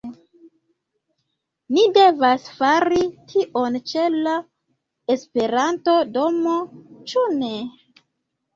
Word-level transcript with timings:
Ni 1.75 1.83
devas 1.97 2.47
fari 2.61 3.03
tion 3.33 3.77
ĉe 3.93 4.07
la 4.15 4.35
Esperanto-domo, 5.19 6.59
ĉu 7.13 7.29
ne? 7.39 7.55